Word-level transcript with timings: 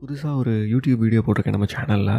புதுசாக 0.00 0.40
ஒரு 0.40 0.52
YouTube 0.72 1.00
video 1.04 1.20
போட்டிருக்கேன் 1.26 1.56
நம்ம 1.56 1.68
சேனலில் 1.72 2.12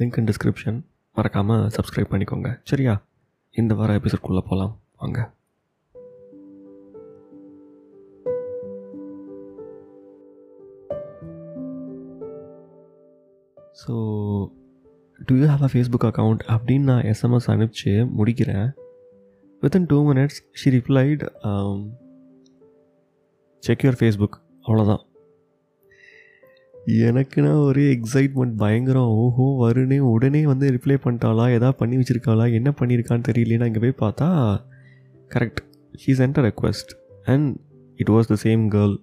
லிங்க் 0.00 0.18
இன் 0.20 0.28
டிஸ்கிரிப்ஷன் 0.30 0.76
மறக்காமல் 1.16 1.64
சப்ஸ்கிரைப் 1.76 2.10
பண்ணிக்கோங்க. 2.12 2.48
சரியா? 2.70 2.94
இந்த 3.60 3.74
வார 3.78 3.96
எபிசோட்குள்ளே 4.00 4.42
போகலாம் 4.50 4.74
வாங்க. 5.02 5.18
So 13.80 13.94
do 15.26 15.34
you 15.40 15.46
have 15.52 15.64
a 15.68 15.70
Facebook 15.72 16.06
account 16.10 16.44
அப்படின்னு 16.54 16.88
நான் 16.92 17.08
எஸ்எம்எஸ் 17.12 17.50
அனுப்பிச்சு 17.54 17.92
முடிக்கிறேன். 18.18 18.68
Within 19.62 19.90
two 19.92 19.98
minutes 20.12 20.38
she 20.60 20.70
replied 20.78 21.24
check 23.62 23.84
your 23.86 24.00
Facebook 24.00 24.38
அவ்வளோதான் 24.66 25.02
எனக்குன்னா 27.06 27.52
ஒரே 27.68 27.84
எக்ஸைட்மெண்ட் 27.94 28.54
பயங்கரம் 28.62 29.12
ஓஹோ 29.22 29.46
வருனே 29.62 29.98
உடனே 30.10 30.42
வந்து 30.50 30.66
ரிப்ளை 30.76 30.96
பண்ணிட்டாளா? 31.04 31.46
எதாவது 31.56 31.78
பண்ணி 31.80 31.96
வச்சுருக்காளா? 32.00 32.44
என்ன 32.58 32.70
பண்ணியிருக்கான்னு 32.80 33.28
தெரியலையே 33.30 33.66
இங்கே 33.70 33.82
போய் 33.84 34.00
பார்த்தா 34.02 34.28
correct 35.30 35.60
she 36.02 36.12
sent 36.20 36.38
a 36.40 36.44
request 36.48 36.92
and 37.32 37.48
it 38.00 38.12
was 38.16 38.30
the 38.32 38.36
same 38.46 38.64
girl 38.74 38.94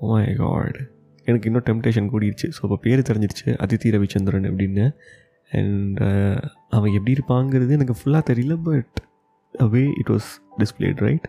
oh 0.00 0.08
my 0.12 0.24
God 0.42 0.78
எனக்கு 1.26 1.48
இன்னும் 1.48 1.66
டெம்டேஷன் 1.70 2.08
கூடிருச்சு. 2.12 2.48
ஸோ 2.56 2.60
இப்போ 2.66 2.78
பேர் 2.86 3.06
தெரிஞ்சிருச்சு 3.10 3.48
அதித்தி 3.64 3.94
ரவிச்சந்திரன் 3.96 4.48
அப்படின்னு. 4.50 4.86
அண்ட் 5.52 5.98
uh, 6.02 6.38
அவன் 6.76 6.94
எப்படி 6.98 7.12
இருப்பாங்கிறது 7.16 7.76
எனக்கு 7.78 7.96
ஃபுல்லாக 7.98 8.24
தெரியல 8.30 8.54
but 8.68 9.00
way 9.54 9.82
it 10.00 10.10
was 10.14 10.28
displayed 10.60 11.02
right 11.06 11.26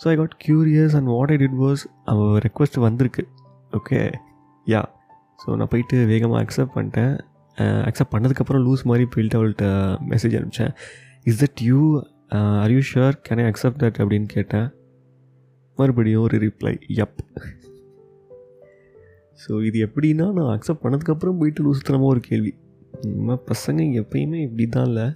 so 0.00 0.08
I 0.12 0.14
got 0.20 0.36
curious 0.46 0.94
and 0.98 1.10
what 1.14 1.32
I 1.34 1.38
did 1.42 1.58
was 1.64 1.82
அவன் 2.04 2.30
ரெக்வஸ்ட் 2.46 2.78
வந்திருக்கு. 2.86 3.24
ஓகே 3.72 3.98
யா 4.66 4.82
ஸோ 5.42 5.56
நான் 5.60 5.70
போயிட்டு 5.72 5.96
வேகமாக 6.12 6.40
அக்செப்ட் 6.44 6.74
பண்ணிட்டேன். 6.76 7.14
அக்செப்ட் 7.88 8.12
பண்ணதுக்கப்புறம் 8.14 8.62
லூஸ் 8.66 8.82
மாதிரி 8.90 9.04
போயிட்டு 9.14 9.38
அவள்கிட்ட 9.38 9.66
message 10.12 10.36
அனுப்பிச்சேன். 10.38 10.72
Is 11.30 11.40
that 11.42 11.62
you 11.68 11.80
are 12.62 12.72
you 12.74 12.82
sure 12.92 13.16
can 13.26 13.42
I 13.42 13.46
accept 13.52 13.80
that 13.82 13.98
அப்படின்னு 14.02 14.28
கேட்டேன். 14.36 14.68
மறுபடியும் 15.78 16.24
ஒரு 16.26 16.38
ரிப்ளை 16.46 16.74
எப் 17.04 17.20
ஸோ 19.42 19.52
இது 19.68 19.78
எப்படின்னா 19.86 20.26
நான் 20.36 20.52
அக்செப்ட் 20.56 20.82
பண்ணதுக்கப்புறம் 20.84 21.38
போயிட்டு 21.40 21.64
லூசுத்தனமாக 21.66 22.12
ஒரு 22.14 22.20
கேள்வி. 22.28 22.52
நம்ம 23.16 23.36
பசங்க 23.50 23.82
எப்பயுமே 24.02 24.38
இப்படி 24.46 24.64
தான் 24.76 24.88
இல்லை. 24.90 25.06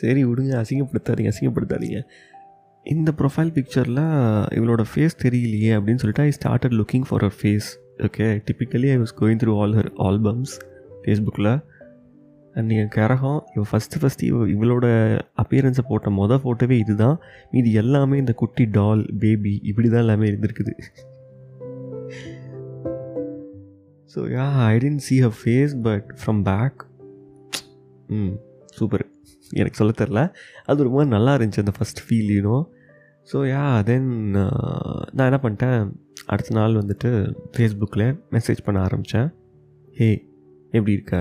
சரி 0.00 0.20
விடுங்க. 0.28 0.52
அசிங்கப்படுத்தாதீங்க 0.62 1.32
அசிங்கப்படுத்தாதீங்க. 1.32 2.00
இந்த 2.86 3.10
ப்ரொஃபைல் 3.20 3.52
பிக்சரில் 3.56 4.02
இவளோட 4.58 4.82
ஃபேஸ் 4.90 5.16
தெரியலையே 5.24 5.72
அப்படின்னு 5.76 6.02
சொல்லிட்டு 6.02 6.26
I 6.28 6.32
started 6.38 6.76
looking 6.80 7.06
for 7.08 7.24
her 7.28 7.36
face 7.40 7.68
okay 8.00 8.26
typically 8.46 8.88
I 8.90 8.98
was 8.98 9.14
going 9.18 9.40
through 9.42 9.52
all 9.60 9.74
her 9.74 9.90
albums 9.98 10.54
ஃபேஸ்புக்கில் 11.00 11.50
அண்ட் 12.54 12.70
என் 12.72 12.92
கரகம் 12.94 13.40
இவள் 13.54 13.68
ஃபஸ்ட்டு 13.70 14.00
ஃபஸ்ட்டு 14.00 14.26
இவ 14.26 14.46
இவளோட 14.46 14.86
அப்பியரன்ஸை 15.38 15.84
போட்ட 15.88 16.10
மொதல் 16.10 16.42
ஃபோட்டோவே 16.42 16.76
இது 16.78 16.94
தான் 16.96 17.16
மீதி 17.52 17.72
எல்லாமே 17.74 18.16
இந்த 18.18 18.32
குட்டி 18.34 18.64
டால் 18.72 19.02
பேபி 19.18 19.54
இப்படி 19.62 19.88
தான் 19.88 20.00
எல்லாமே 20.00 20.26
இருந்திருக்குது. 20.26 20.72
So 24.10 24.20
yeah 24.32 24.46
I 24.66 24.74
didn't 24.78 25.04
see 25.08 25.16
her 25.22 25.36
face 25.40 25.74
but 25.82 26.08
from 26.20 26.42
back 26.42 26.80
hmm 28.10 28.34
super 28.78 29.04
எனக்கு 29.52 29.76
சொல்ல 29.76 29.92
தெரில 30.00 30.20
அது 30.66 30.84
ரொம்ப 30.84 31.04
நல்லா 31.08 31.32
இருந்துச்சு 31.36 31.64
அந்த 31.64 31.74
first 31.78 32.02
feel 32.06 32.30
you know 32.36 32.58
so 33.28 33.38
yeah 33.48 33.64
then 33.82 34.08
நான் 35.12 35.28
என்ன 35.28 35.38
பண்ணிட்டேன்? 35.42 35.82
அடுத்த 36.32 36.52
நாள் 36.56 36.74
வந்துட்டு 36.80 37.10
ஃபேஸ்புக்கில் 37.54 38.08
மெசேஜ் 38.34 38.60
பண்ண 38.64 38.78
ஆரம்பித்தேன் 38.86 39.28
ஹே 39.98 40.08
எப்படி 40.70 40.92
இருக்க? 40.92 41.14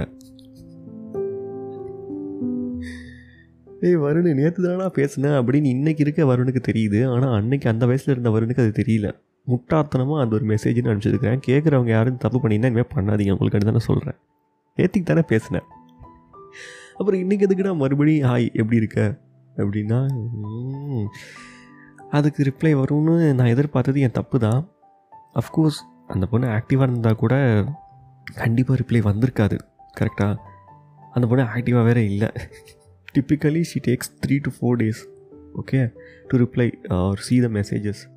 ஏய் 3.87 3.97
வருண் 4.03 4.29
நேற்று 4.39 4.61
தானா 4.65 4.87
பேசினேன் 4.89 5.37
அப்படின்னு 5.39 5.69
இன்றைக்கி 5.75 6.03
இருக்க 6.05 6.21
வருணுக்கு 6.31 6.61
தெரியுது. 6.69 6.99
ஆனால் 7.13 7.33
அன்னைக்கு 7.39 7.67
அந்த 7.69 7.85
வயசில் 7.85 8.13
இருந்த 8.15 8.31
வருணுக்கு 8.35 8.63
அது 8.63 8.73
தெரியல. 8.81 9.09
முட்டாத்தனமாக 9.51 10.23
அந்த 10.23 10.33
ஒரு 10.39 10.45
மெசேஜ்னு 10.53 10.91
அனுப்பிச்சிருக்கிறேன். 10.91 11.41
கேட்குறவங்க 11.47 11.91
யாரும் 11.97 12.17
தப்பு 12.17 12.37
பண்ணியிருந்தா 12.41 12.71
இனிமேல் 12.71 12.91
பண்ணாதீங்க. 12.95 13.31
உங்களுக்கு 13.31 13.69
தானே 13.69 13.83
சொல்கிறேன் 13.89 14.17
நேற்றுக்கு 14.77 15.09
தானே 15.11 15.23
பேசினேன். 15.33 15.67
அப்புறம் 16.97 17.19
இன்றைக்கி 17.21 17.45
எதுக்குடா 17.47 17.73
மறுபடியும் 17.83 18.27
ஹாய் 18.29 18.47
எப்படி 18.53 18.79
இருக்க? 18.81 18.99
அப்படின்னா 19.61 19.99
அதுக்கு 22.17 22.41
ரிப்ளை 22.49 22.73
வரும்னு 22.81 23.15
நான் 23.39 23.53
எதிர்பார்த்தது 23.53 23.99
என் 24.05 24.19
தப்பு 24.19 24.37
தான். 24.39 24.61
அஃப்கோர்ஸ் 25.35 25.79
அந்த 26.07 26.25
பொண்ணு 26.25 26.47
ஆக்டிவாக 26.47 26.81
இருந்தால் 26.81 27.15
கூட 27.15 27.63
கண்டிப்பாக 28.35 28.79
ரிப்ளை 28.81 29.01
வந்திருக்காது 29.01 29.59
கரெக்டாக 29.99 30.35
அந்த 31.11 31.27
பொண்ணு 31.27 31.43
ஆக்டிவாக 31.43 31.83
வேறு 31.83 32.05
இல்லை. 32.05 32.29
Typically 33.13 33.61
she 33.61 33.79
takes 33.87 34.11
three 34.27 34.39
to 34.41 34.51
four 34.59 34.79
days 34.79 35.01
okay 35.55 35.91
to 36.27 36.37
reply 36.37 36.73
or 36.87 37.17
see 37.17 37.39
the 37.39 37.47
messages 37.47 38.07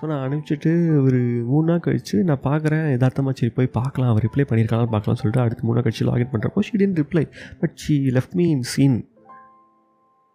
so 0.00 0.06
நான் 0.06 0.30
அனுப்பிச்சிட்டு 0.30 1.02
ஒரு 1.04 1.18
மூணு 1.46 1.66
நாள் 1.66 1.80
கழித்து 1.80 2.24
நான் 2.24 2.40
பார்க்குறேன் 2.42 2.98
எதார்த்தமாக 2.98 3.36
சரி 3.36 3.52
போய் 3.52 3.66
பார்க்கலாம். 3.66 4.10
அவர் 4.10 4.24
ரிப்ளை 4.24 4.44
பண்ணியிருக்காங்க 4.48 4.86
பார்க்கலாம் 4.86 5.20
சொல்லிட்டு 5.20 5.40
அடுத்து 5.40 5.62
மூணு 5.62 5.80
நாள் 5.80 5.84
கழிச்சு 5.84 6.06
லாகின் 6.06 6.32
பண்ணுறப்போ 6.32 6.60
she 6.60 6.76
didn't 6.76 7.00
reply 7.02 7.28
but 7.60 7.76
she 7.76 7.94
left 7.94 8.32
me 8.32 8.48
in 8.48 8.62
seen 8.62 9.08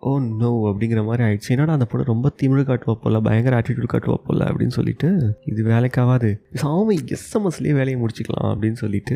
Oh, 0.01 0.09
oh 0.09 0.19
no 0.41 0.49
அப்படிங்கிற 0.69 1.05
மாதிரி 1.05 1.23
ஆயிடுச்சு. 1.23 1.49
என்னடா 1.49 1.73
அந்த 1.73 1.85
பொண்ணு 1.85 2.03
ரொம்ப 2.05 2.31
திமிழ் 2.41 2.67
காட்டுவா 2.69 2.93
போல 3.03 3.19
பயங்கர 3.19 3.55
ஆட்டிடியூட் 3.59 3.91
காட்டுவா 3.93 4.17
போல 4.27 4.45
அப்படின்னு 4.45 4.75
சொல்லிட்டு 4.77 5.07
இது 5.43 5.61
வேலைக்காகாது. 5.63 6.29
சாமி 6.53 6.95
எஸ்எம்எஸ்லேயே 7.15 7.73
வேலையை 7.73 7.97
முடிச்சுக்கலாம் 8.01 8.49
அப்படின்னு 8.53 8.73
சொல்லிட்டு 8.73 9.15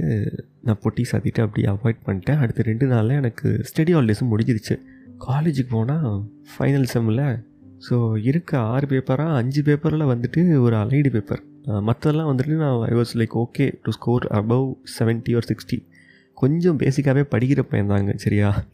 நான் 0.61 0.79
பொட்டி 0.83 1.03
சாத்திட்டு 1.11 1.41
அப்படி 1.41 1.63
அவாய்ட் 1.67 2.01
பண்ணிட்டேன். 2.07 2.38
அடுத்த 2.38 2.61
ரெண்டு 2.61 2.85
நாளில் 2.85 3.09
எனக்கு 3.09 3.63
ஸ்டடி 3.71 3.94
ஹாலிடேஸும் 3.95 4.31
முடிஞ்சிருச்சு. 4.33 4.77
காலேஜுக்கு 5.27 5.69
போனால் 5.69 6.25
ஃபைனல் 6.53 6.88
செம்மில் 6.94 7.23
ஸோ 7.88 8.17
இருக்க 8.21 8.59
ஆறு 8.59 8.88
பேப்பராக 8.88 9.33
அஞ்சு 9.35 9.63
பேப்பரில் 9.63 10.05
வந்துட்டு 10.13 10.59
ஒரு 10.59 10.75
அலைடு 10.75 11.09
பேப்பர் 11.09 11.44
மற்றதெல்லாம் 11.89 12.29
வந்துட்டு 12.31 12.55
நான் 12.63 12.83
I 12.89 12.94
was 13.00 13.13
like 13.21 13.35
okay 13.44 13.65
to 13.83 13.91
score 13.91 14.25
above 14.25 14.67
seventy 15.00 15.35
ஒரு 15.35 15.47
சிக்ஸ்டி 15.51 15.79
கொஞ்சம் 16.33 16.79
பேசிக்காகவே 16.79 17.25
படிக்கிற 17.33 17.61
பையன் 17.61 17.88
தாங்க 17.88 18.13
சரியா? 18.15 18.65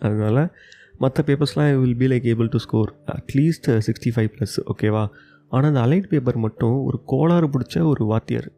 அதனால் 0.00 0.50
மற்ற 0.98 1.22
பேப்பர்ஸ்லாம் 1.26 1.80
will 1.80 1.96
be 1.96 2.06
like 2.06 2.34
able 2.34 2.48
to 2.48 2.58
score 2.58 2.94
at least 3.06 3.66
sixty 3.66 4.10
five 4.14 4.28
plus 4.38 4.56
ஓகேவா 4.74 5.08
ஆனால் 5.48 5.74
அந்த 5.74 5.80
அலைட் 5.80 6.08
பேப்பர் 6.08 6.36
மட்டும் 6.36 6.84
ஒரு 6.84 7.02
கோளாறு 7.04 7.48
பிடிச்ச 7.48 7.84
ஒரு 7.84 8.04
வாத்தியார். 8.04 8.52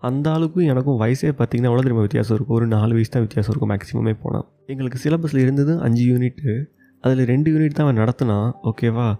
அந்த 0.00 0.30
ஆளுக்கும் 0.30 0.66
எனக்கும் 0.66 1.00
வயசே 1.00 1.28
பார்த்திங்கன்னா 1.28 1.68
எவ்வளோ 1.68 1.80
திரும்ப 1.80 2.00
வித்தியாசம் 2.00 2.36
இருக்கும்? 2.36 2.56
ஒரு 2.56 2.66
நாலு 2.66 2.92
வயசு 2.92 3.10
தான் 3.10 3.22
வித்தியாசம் 3.22 3.56
இருக்கும் 3.56 3.70
மேக்ஸிமமே 3.70 4.16
போனால் 4.22 4.48
எங்களுக்கு 4.66 4.98
சிலபஸில் 4.98 5.38
இருந்தது 5.38 5.80
அஞ்சு 5.80 6.04
யூனிட்டு 6.04 6.64
அதில் 7.00 7.24
ரெண்டு 7.24 7.58
யூனிட் 7.58 7.74
தான் 7.74 7.86
அவன் 7.86 8.04
நடத்தினா 8.04 8.52
ஓகேவா 8.62 9.14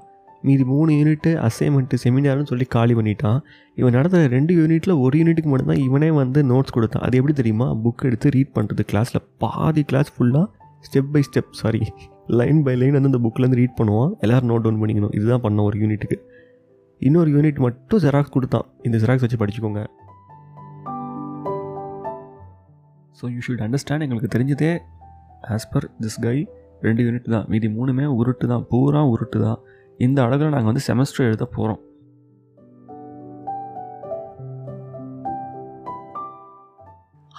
மீதி 0.46 0.64
மூணு 0.72 0.90
யூனிட்டு 0.98 1.30
அசைன்மெண்ட்டு 1.46 2.00
செமினார்னு 2.02 2.48
சொல்லி 2.50 2.66
காலி 2.74 2.94
பண்ணிட்டான். 2.98 3.38
இவன் 3.80 3.94
நடத்துகிற 3.96 4.30
ரெண்டு 4.36 4.52
யூனிட்டில் 4.58 4.94
ஒரு 5.04 5.14
யூனிட்டுக்கு 5.20 5.50
மட்டும்தான் 5.52 5.82
இவனே 5.86 6.10
வந்து 6.20 6.42
நோட்ஸ் 6.52 6.74
கொடுத்தான். 6.76 7.04
அது 7.06 7.18
எப்படி 7.20 7.34
தெரியுமா? 7.40 7.66
புக் 7.84 8.04
எடுத்து 8.08 8.32
ரீட் 8.36 8.52
பண்ணுறது 8.58 8.84
கிளாஸில் 8.92 9.22
பாதி 9.44 9.84
கிளாஸ் 9.92 10.10
ஃபுல்லாக 10.16 10.46
step 10.88 11.12
by 11.14 11.22
step 11.28 11.52
sorry 11.60 11.82
line 12.38 12.60
by 12.66 12.74
line 12.80 12.96
வந்து 12.96 13.10
அந்த 13.10 13.20
புக்கிலேருந்து 13.24 13.60
ரீட் 13.60 13.78
பண்ணுவான். 13.80 14.10
எல்லோரும் 14.24 14.50
நோட் 14.50 14.64
டவுன் 14.66 14.80
பண்ணிக்கணும். 14.82 15.14
இதுதான் 15.18 15.42
பண்ணோம் 15.46 15.68
ஒரு 15.70 15.78
யூனிட்டுக்கு 15.82 16.18
இன்னொரு 17.08 17.30
யூனிட் 17.36 17.58
மட்டும் 17.66 18.02
ஜெராக்ஸ் 18.04 18.34
கொடுத்தான். 18.36 18.66
இந்த 18.86 18.96
ஜெராக்ஸ் 19.02 19.24
வச்சு 19.24 19.40
படிச்சுக்கோங்க. 19.42 19.82
ஸோ 23.18 23.24
யூ 23.34 23.40
ஷுட் 23.46 23.64
அண்டர்ஸ்டாண்ட் 23.66 24.04
எங்களுக்கு 24.06 24.30
தெரிஞ்சதே 24.34 24.72
ஆஸ் 25.54 25.68
பர் 25.72 25.86
திஸ் 26.02 26.20
கை 26.26 26.36
ரெண்டு 26.86 27.02
யூனிட் 27.06 27.28
தான். 27.34 27.46
மீதி 27.52 27.68
மூணுமே 27.78 28.06
உருட்டு 28.18 28.46
தான். 28.52 28.64
பூரா 28.72 29.02
உருட்டு 29.14 29.38
தான். 29.46 29.60
இந்த 30.04 30.18
அழகில் 30.22 30.52
நாங்கள் 30.54 30.70
வந்து 30.72 30.86
செமஸ்டர் 30.86 31.26
எழுத 31.28 31.44
போகிறோம் 31.44 31.82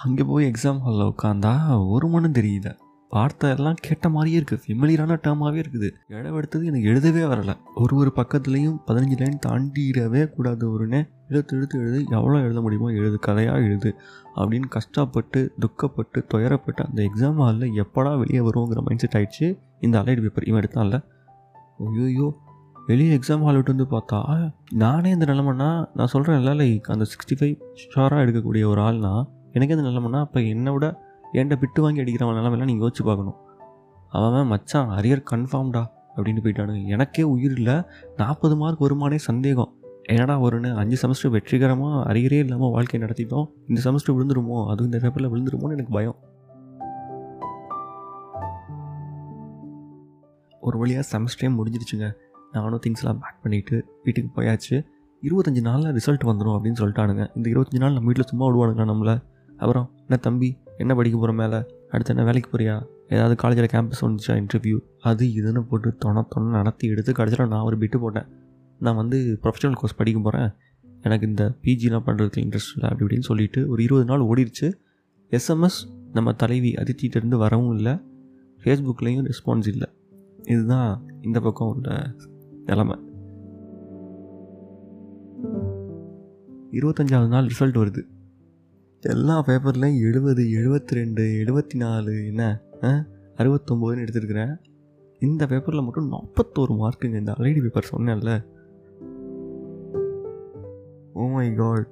அங்கே 0.02 0.24
போய் 0.28 0.50
எக்ஸாம் 0.50 0.82
ஹாலில் 0.84 1.08
உட்காந்தா 1.12 1.52
ஒரு 1.94 2.06
மனம் 2.08 2.36
தெரியுது 2.38 2.72
வார்த்தை 3.10 3.46
எல்லாம் 3.50 3.78
கேட்ட 3.80 4.08
மாதிரியே 4.08 4.38
இருக்குது 4.40 4.62
ஃபெமிலியரான 4.64 5.16
டேர்மாகவே 5.22 5.58
இருக்குது. 5.62 5.88
இடவெடுத்தது 6.08 6.64
எனக்கு 6.64 6.88
எழுதவே 6.90 7.22
வரலை. 7.22 7.54
ஒரு 7.74 7.94
ஒரு 7.96 8.10
பக்கத்துலேயும் 8.16 8.76
பதினஞ்சு 8.86 9.16
லைன் 9.20 9.40
தாண்டிடவே 9.46 10.22
கூடாது 10.34 10.64
ஒருனே 10.72 11.00
எழுத்து 11.28 11.56
எழுத்து 11.56 11.78
எழுது 11.80 12.04
எவ்வளோ 12.08 12.36
எழுத 12.40 12.60
முடியுமோ 12.60 12.90
எழுது 13.00 13.18
கதையாக 13.18 13.64
எழுது 13.68 13.92
அப்படின்னு 14.36 14.68
கஷ்டப்பட்டு 14.68 15.40
துக்கப்பட்டு 15.64 16.20
துயரப்பட்டு 16.34 16.84
அந்த 16.88 17.02
எக்ஸாம் 17.08 17.40
ஹாலில் 17.44 17.74
எப்படா 17.84 18.12
வெளியே 18.18 18.42
வருவோங்கிற 18.48 18.82
மைண்ட் 18.88 19.04
செட் 19.06 19.18
ஆயிடுச்சு. 19.20 19.48
இந்த 19.80 19.96
அலைடு 20.02 20.20
பேப்பர் 20.20 20.48
இவன் 20.50 20.62
எடுத்தான்ல. 20.62 20.98
ஐயோ 22.04 22.28
வெளியே 22.90 23.16
எக்ஸாம் 23.16 23.42
ஹால் 23.42 23.58
விட்டு 23.58 23.72
வந்து 23.74 23.86
பார்த்தா 23.90 24.18
நானே 24.74 25.10
இந்த 25.10 25.24
நிலமைனா 25.24 25.88
நான் 25.94 26.06
சொல்கிறேன் 26.06 26.46
லைக் 26.60 26.86
அந்த 26.92 27.04
சிக்ஸ்டி 27.10 27.34
ஃபைவ் 27.40 27.54
ஷாராக 27.82 28.22
எடுக்கக்கூடிய 28.24 28.64
ஒரு 28.66 28.80
ஆள்னா 28.80 29.12
எனக்கே 29.52 29.74
இந்த 29.76 29.86
நிலமைனா 29.88 30.20
அப்போ 30.20 30.40
என்னை 30.52 30.72
விட 30.72 30.86
என்கிட்ட 31.32 31.56
பிட்டு 31.56 31.82
வாங்கி 31.82 32.02
அடிக்கிறவன் 32.02 32.38
நிலமெல்லாம் 32.38 32.70
நீங்கள் 32.70 32.84
யோசிச்சு 32.86 33.04
பார்க்கணும். 33.04 33.36
அவன் 34.08 34.46
மச்சான் 34.46 34.88
அரியர் 34.98 35.22
கன்ஃபார்ம்டா 35.30 35.82
அப்படின்னு 36.16 36.42
போயிட்டானுங்க. 36.44 36.82
எனக்கே 36.86 37.22
உயிர் 37.22 37.54
இல்லை 37.56 37.76
நாற்பது 38.16 38.56
மார்க் 38.56 38.82
வருமானே 38.86 39.18
சந்தேகம். 39.28 39.70
என்னடா 40.02 40.36
வரும்னு 40.42 40.70
அஞ்சு 40.74 40.96
செமஸ்டர் 41.02 41.34
வெற்றிகரமாக 41.36 42.12
அரியரே 42.12 42.40
இல்லாமல் 42.46 42.70
வாழ்க்கையை 42.70 43.02
நடத்திட்டோம். 43.06 43.46
இந்த 43.68 43.82
செமஸ்டர் 43.84 44.16
விழுந்துருமோ? 44.16 44.58
அதுவும் 44.72 44.90
இந்த 44.90 45.00
பேப்பரில் 45.04 45.32
விழுந்துருமோன்னு 45.34 45.76
எனக்கு 45.78 45.96
பயம். 45.98 46.18
ஒரு 50.60 50.78
வழியாக 50.78 51.06
செமஸ்டரே 51.12 51.50
முடிஞ்சிருச்சுங்க. 51.58 52.08
நானும் 52.52 52.80
திங்ஸ்லாம் 52.86 53.18
பேக் 53.20 53.40
பண்ணிவிட்டு 53.44 53.82
வீட்டுக்கு 54.04 54.42
போயாச்சு. 54.42 54.86
இருபத்தஞ்சி 55.22 55.60
நாளில் 55.60 55.94
ரிசல்ட் 55.94 56.24
வந்துடும் 56.24 56.58
அப்படின்னு 56.58 56.80
சொல்லிட்டானுங்க. 56.80 57.30
இந்த 57.34 57.50
இருபத்தஞ்சி 57.50 57.78
நாள் 57.78 57.92
நம்ம 57.92 58.04
வீட்டில் 58.04 58.24
சும்மா 58.24 58.46
விடுவானுங்க 58.46 58.88
நம்மளை? 58.92 59.22
அப்புறம் 59.56 59.90
என்ன 59.98 60.16
தம்பி 60.16 60.58
என்ன 60.78 60.94
படிக்க 60.94 61.18
போகிற 61.18 61.48
மேலே? 61.48 61.64
அடுத்து 61.90 62.14
என்ன 62.14 62.24
வேலைக்கு 62.24 62.58
போறியா? 62.58 62.86
ஏதாவது 63.08 63.36
காலேஜில் 63.36 63.66
கேம்பஸ் 63.66 64.00
வந்துச்சா? 64.00 64.46
இன்டர்வியூ 64.46 64.78
அது 65.00 65.26
இதுன்னு 65.26 65.60
போட்டு 65.60 65.96
தொண 66.04 66.26
தொண 66.36 66.50
நடத்தி 66.50 66.88
எடுத்து 66.88 67.12
கடைசியில் 67.12 67.48
நான் 67.48 67.62
ஒரு 67.62 67.78
பிட்டு 67.78 68.00
போட்டேன். 68.00 68.26
நான் 68.78 68.96
வந்து 68.96 69.38
ப்ரொஃபஷனல் 69.42 69.74
கோர்ஸ் 69.74 69.96
படிக்க 69.96 70.20
போகிறேன் 70.20 70.52
எனக்கு 71.02 71.26
இந்த 71.26 71.54
பிஜிலாம் 71.62 72.02
பண்ணுறதுக்கு 72.06 72.42
இன்ட்ரெஸ்ட் 72.42 72.74
இல்லை 72.74 72.90
அப்படி 72.90 73.04
இப்படின்னு 73.04 73.20
சொல்லிட்டு 73.20 73.68
ஒரு 73.68 73.82
இருபது 73.82 74.06
நாள் 74.06 74.20
ஓடிடுச்சு 74.20 74.72
எஸ்எம்எஸ் 75.30 75.78
நம்ம 76.12 76.32
தலைவி 76.32 76.72
அதித்திகிட்டேருந்து 76.72 77.36
வரவும் 77.36 77.76
இல்லை. 77.76 77.92
ஃபேஸ்புக்லேயும் 78.62 79.30
ரெஸ்பான்ஸ் 79.30 79.68
இல்லை. 79.68 79.88
இதுதான் 80.44 81.02
இந்த 81.20 81.40
பக்கம் 81.40 81.68
உள்ள 81.68 82.14
நிலமை. 82.66 82.98
இருபத்தஞ்சாவது 86.70 87.28
நாள் 87.28 87.46
ரிசல்ட் 87.46 87.78
வருது. 87.78 88.02
எல்லா 89.00 89.44
பேப்பர்லையும் 89.46 90.00
எழுபது 90.00 90.42
எழுபத்தி 90.44 90.86
ரெண்டு 90.86 91.22
எழுபத்தி 91.22 91.76
நாலு 91.76 92.26
என்ன 92.26 92.62
அறுபத்தொம்போதுன்னு 93.36 94.04
எடுத்துருக்கிறேன். 94.04 94.56
இந்த 95.20 95.46
பேப்பரில் 95.46 95.82
மட்டும் 95.82 96.12
நாற்பத்தோரு 96.12 96.72
மார்க்குங்க 96.72 97.18
இந்த 97.18 97.32
அலைடி 97.32 97.60
பேப்பர் 97.60 97.90
சொன்னேன்ல. 97.96 98.58
Oh 101.14 101.22
ஓ 101.22 101.28
மை 101.28 101.54
காட் 101.54 101.88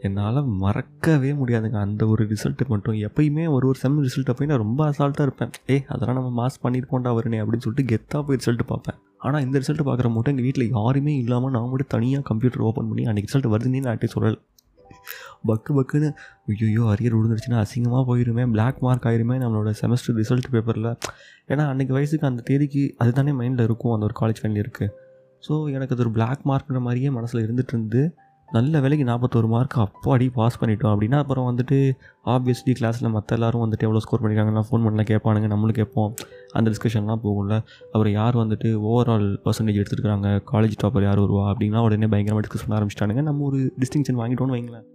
என்னால் 0.00 0.46
மறக்கவே 0.46 1.32
முடியாதுங்க. 1.32 1.80
அந்த 1.80 2.06
ஒரு 2.06 2.24
ரிசல்ட்டு 2.24 2.66
மட்டும். 2.68 2.94
எப்பயுமே 2.94 3.50
ஒரு 3.50 3.66
ஒரு 3.66 3.74
செம் 3.74 4.02
ரிசல்ட்டை 4.02 4.30
போய் 4.36 4.46
நான் 4.46 4.58
ரொம்ப 4.58 4.90
அசால்ட்டாக 4.90 5.22
இருப்பேன். 5.22 5.50
ஏ 5.70 5.84
அதெல்லாம் 5.88 6.22
நம்ம 6.22 6.46
மாஸ் 6.46 6.64
பண்ணியிருப்போண்டா 6.64 7.18
வருனே 7.18 7.38
அப்படின்னு 7.38 7.56
சொல்லிட்டு 7.56 7.94
கெத்தாக 7.94 8.22
போய் 8.22 8.36
ரிசல்ட்டு 8.36 8.60
பார்ப்பேன். 8.66 8.98
ஆனால் 9.20 9.42
இந்த 9.42 9.56
ரிசல்ட் 9.58 9.82
பார்க்குற 9.86 10.08
மட்டும் 10.10 10.32
எங்கள் 10.34 10.44
வீட்டில் 10.44 10.70
யாருமே 10.70 11.16
இல்லாமல் 11.16 11.50
நான் 11.50 11.68
மட்டும் 11.68 11.88
தனியாக 11.88 12.22
கம்ப்யூட்டர் 12.22 12.60
ஓப்பன் 12.60 12.88
பண்ணி 12.88 13.04
அன்றைக்கி 13.04 13.28
ரிசல்ட் 13.28 13.52
வருதுன்னு 13.52 13.80
நான் 13.80 13.92
ஆட்டி 13.92 14.08
சொல்லலை. 14.14 14.38
பக்கு 15.46 15.72
பக்குன்னு 15.74 16.08
ஐயோ 16.46 16.84
அரியர் 16.92 17.16
விழுந்துருச்சுன்னா 17.16 17.58
அசிங்கமாக 17.64 18.02
போயிருமே 18.06 18.44
பிளாக் 18.50 18.78
மார்க் 18.78 19.06
ஆயிருமே 19.06 19.36
நம்மளோட 19.38 19.70
செமஸ்டர் 19.80 20.16
ரிசல்ட் 20.16 20.50
பேப்பரில் 20.50 20.90
ஏன்னா 21.48 21.64
அன்றைக்கி 21.70 21.92
வயசுக்கு 21.92 22.26
அந்த 22.26 22.42
தேதிக்கு 22.42 22.82
அதுதானே 22.98 23.32
மைண்டில் 23.32 23.64
இருக்கும் 23.64 23.94
அந்த 23.94 24.06
ஒரு 24.10 24.16
காலேஜ் 24.20 24.40
ஃபைனல் 24.42 24.62
இருக்குது 24.64 24.90
ஸோ 25.42 25.52
எனக்கு 25.72 25.94
அது 25.94 26.02
ஒரு 26.02 26.10
பிளாக் 26.10 26.42
மார்க்ன்ற 26.44 26.80
மாதிரியே 26.80 27.10
மனசில் 27.10 27.44
இருந்துகிட்டு 27.46 27.74
இருந்து 27.74 28.02
நல்ல 28.54 28.80
வேலைக்கு 28.84 29.04
நாற்பத்தோரு 29.10 29.48
மார்க் 29.52 29.74
அப்போ 29.82 30.08
அடி 30.12 30.26
பாஸ் 30.38 30.56
பண்ணிட்டோம் 30.60 30.92
அப்படின்னா 30.92 31.18
அப்புறம் 31.22 31.46
வந்துட்டு 31.50 31.76
ஆப்வியஸ்லி 32.32 32.72
கிளாஸில் 32.78 33.12
மற்ற 33.16 33.36
எல்லாரும் 33.36 33.62
வந்துட்டு 33.64 33.86
எவ்வளோ 33.86 34.00
ஸ்கோர் 34.04 34.22
பண்ணியிருக்காங்கன்னா 34.22 34.62
ஃபோன் 34.68 34.84
பண்ணலாம் 34.84 35.08
கேட்பானுங்க 35.10 35.48
நம்மளும் 35.52 35.78
கேட்போம். 35.78 36.14
அந்த 36.58 36.70
டிஸ்கஷன்லாம் 36.70 37.20
போகும்ல. 37.26 37.56
அப்புறம் 37.92 38.12
யார் 38.12 38.36
வந்துட்டு 38.36 38.70
ஓவரால் 38.90 39.26
பர்சன்டேஜ் 39.44 39.80
எடுத்துருக்காங்க 39.82 40.30
காலேஜ் 40.52 40.74
டாப்பர் 40.82 41.06
யார் 41.08 41.20
வருவா? 41.24 41.44
அப்படின்னா 41.52 41.82
உடனே 41.88 42.08
பயங்கரமாக 42.14 42.46
டிஸ்கஸ் 42.46 42.64
பண்ண 42.64 42.78
ஆரம்பிச்சிட்டானுங்க. 42.78 43.22
நம்ம 43.28 43.44
ஒரு 43.50 43.60
டிஸ்டிங்ஷன் 43.82 44.20
வாங்கிட்டோன்னு 44.22 44.56
வைங்களேன். 44.56 44.86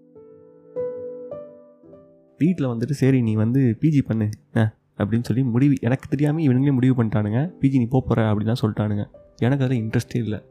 வீட்டில் 2.40 2.68
வந்துட்டு 2.68 2.98
சரி 3.04 3.22
நீ 3.30 3.36
வந்து 3.44 3.62
பிஜி 3.82 4.02
பண்ணு 4.10 4.28
அப்படின்னு 5.02 5.28
சொல்லி 5.30 5.44
முடிவு 5.54 5.76
எனக்கு 5.88 6.06
தெரியாமல் 6.14 6.46
இவனுங்களே 6.48 6.74
முடிவு 6.80 6.96
பண்ணிட்டானுங்க. 7.00 7.40
பிஜி 7.62 7.80
நீ 7.84 7.88
போகிற 7.96 8.28
அப்படின்லாம் 8.32 8.62
சொல்லிட்டானுங்க. 8.64 9.06
எனக்கு 9.46 9.66
அதில் 9.66 9.82
இன்ட்ரெஸ்டே 9.84 10.20
இல்லை. 10.26 10.42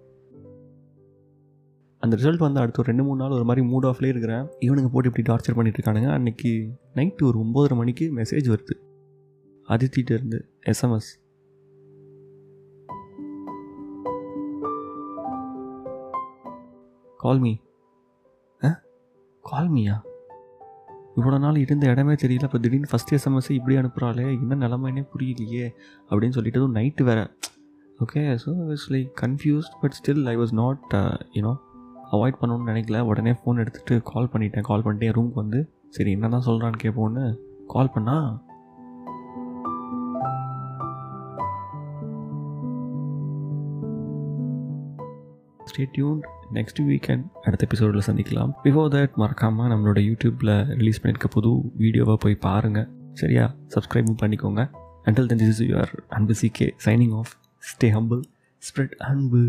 அந்த 2.05 2.17
ரிசல்ட் 2.17 2.39
வந்து 2.39 2.61
அடுத்த 2.61 2.79
ஒரு 2.79 2.89
ரெண்டு 2.89 3.03
மூணு 3.05 3.23
நாள் 3.23 3.31
ஒரு 3.31 3.45
மாதிரி 3.45 3.67
மூட் 3.67 3.85
ஆஃப்லேயே 3.85 4.09
இருக்கிறேன். 4.09 4.47
இவனுக்கு 4.59 4.91
போட்டு 4.91 5.13
இப்படி 5.15 5.33
டார்ச்சர் 5.33 5.55
பண்ணிட்டு 5.55 5.81
இருக்கானுங்க. 5.81 6.13
அன்றைக்கி 6.17 6.71
நைட்டு 6.95 7.23
ஒரு 7.23 7.39
ஒம்போதரை 7.39 7.77
மணிக்கு 7.77 8.13
மெசேஜ் 8.17 8.55
வருது. 8.55 8.75
அதித்திட்ட 9.69 10.11
இருந்து 10.13 10.49
எஸ்எம்எஸ் 10.67 11.11
கால் 17.17 17.39
மீ 17.39 17.57
ஆ? 18.65 18.81
கால் 19.43 19.69
மீயா 19.69 20.03
இவ்வளோ 21.17 21.39
நாள் 21.39 21.57
இருந்த 21.57 21.87
இடமே 21.87 22.13
தெரியல. 22.13 22.43
இப்போ 22.43 22.59
திடீர்னு 22.59 22.89
ஃபஸ்ட் 22.93 23.15
எஸ்எம்எஸ் 23.15 23.51
இப்படி 23.51 23.77
அனுப்புகிறாளே 23.77 24.41
என்ன 24.41 24.69
நிலமைனே 24.69 25.07
புரியலையே. 25.17 25.71
அப்படின்னு 26.11 26.31
சொல்லிட்டு 26.31 26.69
நைட்டு 26.69 27.03
வேறு. 27.03 27.31
Okay 27.99 28.39
so 28.47 28.69
it's 28.69 28.93
like 28.93 29.13
confused 29.21 29.75
but 29.81 30.01
still 30.03 30.25
I 30.25 30.37
was 30.37 30.53
not 30.53 30.95
you know 31.33 31.57
avoid 32.15 32.41
பண்ணணும்னு 32.41 32.71
நினைக்கல. 32.73 33.01
உடனே 33.11 33.35
ஃபோன் 33.39 33.61
எடுத்துகிட்டு 33.63 33.97
கால் 34.13 34.31
பண்ணிட்டேன். 34.33 34.69
கால் 34.71 34.85
பண்ணிட்டு 34.87 35.09
என் 35.11 35.17
ரூமுக்கு 35.19 35.43
வந்து 35.45 35.61
சரி 35.97 36.13
என்ன 36.17 36.29
தான் 36.35 36.47
சொல்கிறான்னு 36.49 36.83
கேட்போன்னு 36.85 37.25
கால் 37.75 37.95
பண்ணால் 37.95 38.29
ஸ்டே 45.69 45.85
டியூன் 45.95 46.19
நெக்ஸ்ட் 46.57 46.81
வீக்கெண்ட் 46.89 47.25
அடுத்த 47.47 47.63
எபிசோடில் 47.67 48.05
சந்திக்கலாம். 48.09 48.51
பிஃபோர் 48.65 48.91
தட் 48.95 49.15
மறக்காமல் 49.23 49.71
நம்மளோட 49.73 50.01
யூடியூப்பில் 50.09 50.53
ரிலீஸ் 50.81 51.01
பண்ணியிருக்க 51.03 51.29
புது 51.37 51.51
வீடியோவை 51.83 52.15
போய் 52.25 52.37
பாருங்கள் 52.47 52.89
சரியா? 53.21 53.45
சப்ஸ்கிரைபும் 53.75 54.21
பண்ணிக்கோங்க. 54.23 54.63
Until 55.09 55.29
then 55.31 55.41
this 55.43 55.53
is 55.55 55.63
your 55.63 55.93
Anbu 56.17 56.35
CK 56.41 56.69
signing 56.85 57.15
off 57.21 57.33
stay 57.71 57.89
humble 57.97 58.23
spread 58.63 58.95
Anbu 59.11 59.43